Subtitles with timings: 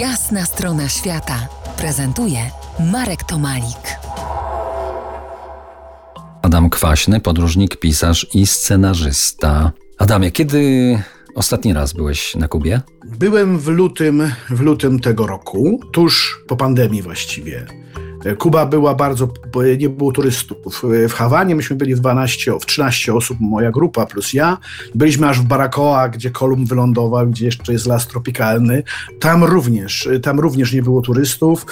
[0.00, 1.48] Jasna strona świata
[1.78, 2.38] prezentuje
[2.92, 3.98] Marek Tomalik.
[6.42, 9.72] Adam Kwaśny, podróżnik, pisarz i scenarzysta.
[9.98, 10.62] Adamie, kiedy
[11.34, 12.80] ostatni raz byłeś na Kubie?
[13.04, 17.66] Byłem w lutym, w lutym tego roku, tuż po pandemii właściwie.
[18.38, 20.82] Kuba była bardzo, bo nie było turystów.
[21.08, 24.58] W Hawanie myśmy byli w 12, w 13 osób, moja grupa plus ja.
[24.94, 28.82] Byliśmy aż w Baracoa, gdzie Kolumb wylądował, gdzie jeszcze jest las tropikalny.
[29.20, 31.66] Tam również, tam również nie było turystów.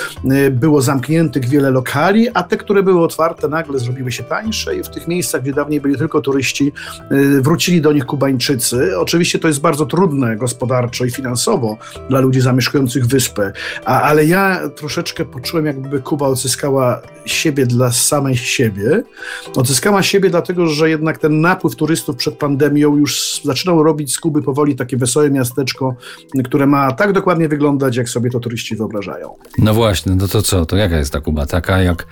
[0.50, 4.88] Było zamkniętych wiele lokali, a te, które były otwarte, nagle zrobiły się tańsze i w
[4.88, 6.72] tych miejscach, gdzie dawniej byli tylko turyści,
[7.40, 8.98] wrócili do nich Kubańczycy.
[8.98, 11.76] Oczywiście to jest bardzo trudne gospodarczo i finansowo
[12.08, 13.52] dla ludzi zamieszkujących wyspę,
[13.84, 19.02] a, ale ja troszeczkę poczułem, jakby Kuba odzyskała siebie dla samej siebie.
[19.56, 24.42] Odzyskała siebie dlatego, że jednak ten napływ turystów przed pandemią już zaczynał robić z Kuby
[24.42, 25.94] powoli takie wesołe miasteczko,
[26.44, 29.34] które ma tak dokładnie wyglądać, jak sobie to turyści wyobrażają.
[29.58, 30.66] No właśnie, no to co?
[30.66, 31.46] To jaka jest ta Kuba?
[31.46, 32.06] Taka, jak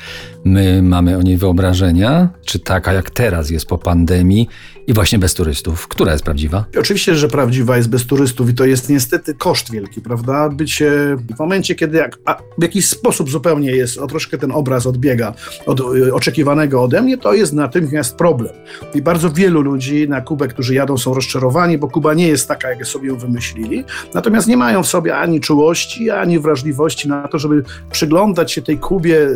[0.45, 2.29] my mamy o niej wyobrażenia?
[2.45, 4.49] Czy taka, jak teraz jest po pandemii
[4.87, 5.89] i właśnie bez turystów?
[5.89, 6.65] Która jest prawdziwa?
[6.79, 10.49] Oczywiście, że prawdziwa jest bez turystów i to jest niestety koszt wielki, prawda?
[10.49, 12.19] Bycie w momencie, kiedy jak,
[12.59, 15.33] w jakiś sposób zupełnie jest o troszkę ten obraz odbiega
[15.67, 18.53] od y, oczekiwanego ode mnie, to jest natychmiast problem.
[18.95, 22.71] I bardzo wielu ludzi na Kubę, którzy jadą, są rozczarowani, bo Kuba nie jest taka,
[22.71, 27.39] jak sobie ją wymyślili, natomiast nie mają w sobie ani czułości, ani wrażliwości na to,
[27.39, 29.29] żeby przyglądać się tej Kubie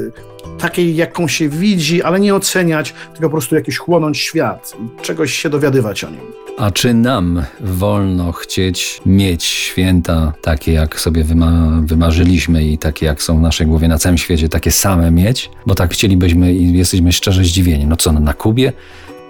[0.58, 5.50] takiej, jaką się widzi, ale nie oceniać, tylko po prostu jakiś chłonąć świat, czegoś się
[5.50, 6.45] dowiadywać o nim.
[6.56, 13.22] A czy nam wolno chcieć mieć święta takie, jak sobie wyma wymarzyliśmy i takie, jak
[13.22, 15.50] są w naszej głowie na całym świecie, takie same mieć?
[15.66, 17.86] Bo tak chcielibyśmy i jesteśmy szczerze zdziwieni.
[17.86, 18.72] No co, no na Kubie?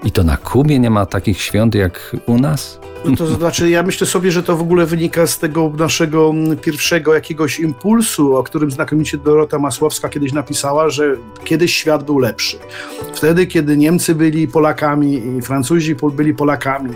[0.07, 2.79] I to na Kubie nie ma takich świąt jak u nas?
[3.05, 7.15] No to znaczy, ja myślę sobie, że to w ogóle wynika z tego naszego pierwszego
[7.15, 12.59] jakiegoś impulsu, o którym znakomicie Dorota Masłowska kiedyś napisała, że kiedyś świat był lepszy.
[13.15, 16.91] Wtedy, kiedy Niemcy byli Polakami i Francuzi byli Polakami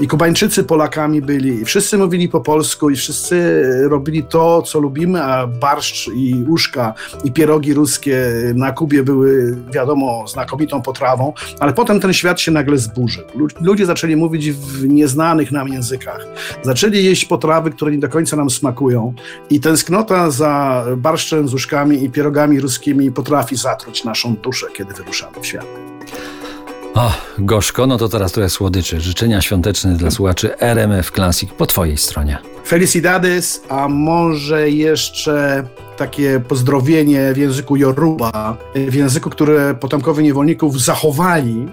[0.00, 5.22] i Kubańczycy Polakami byli i wszyscy mówili po polsku i wszyscy robili to, co lubimy,
[5.22, 8.18] a barszcz i uszka i pierogi ruskie
[8.54, 13.24] na Kubie były, wiadomo, znakomitą potrawą, ale potem ten świat się nagle zburzył.
[13.60, 16.26] Ludzie zaczęli mówić w nieznanych nam językach.
[16.62, 19.14] Zaczęli jeść potrawy, które nie do końca nam smakują
[19.50, 25.40] i tęsknota za barszczem z uszkami i pierogami ruskimi potrafi zatruć naszą duszę, kiedy wyruszamy
[25.40, 25.66] w świat.
[26.94, 29.00] O, gorzko, no to teraz trochę słodyczy.
[29.00, 32.38] Życzenia świąteczne dla słuchaczy RMF Classic po twojej stronie.
[32.66, 35.64] Felicidades, a może jeszcze
[35.96, 41.66] takie pozdrowienie w języku Yoruba, w języku, które potomkowie niewolników zachowali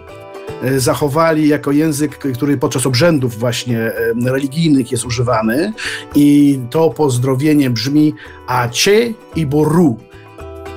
[0.77, 3.93] zachowali jako język, który podczas obrzędów właśnie e,
[4.25, 5.73] religijnych jest używany
[6.15, 8.13] i to pozdrowienie brzmi
[8.47, 9.97] Acie i Boru,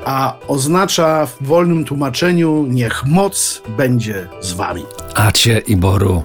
[0.04, 4.82] a oznacza w wolnym tłumaczeniu niech moc będzie z wami.
[5.15, 6.22] Acie i Boru.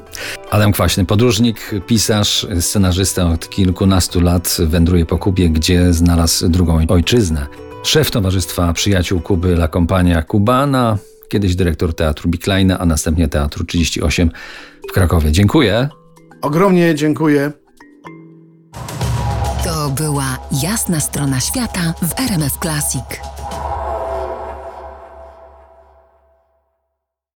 [0.50, 7.48] Adam Kwaśny, podróżnik, pisarz, scenarzysta od kilkunastu lat wędruje po Kubie, gdzie znalazł drugą ojczyznę.
[7.84, 10.98] Szef Towarzystwa Przyjaciół Kuby La Compania Cubana,
[11.32, 14.32] kiedyś dyrektor Teatru Bikleina, a następnie Teatru 38
[14.90, 15.32] w Krakowie.
[15.32, 15.90] Dziękuję.
[16.42, 17.52] Ogromnie dziękuję.
[19.64, 23.31] To była jasna strona świata w RMF Classic.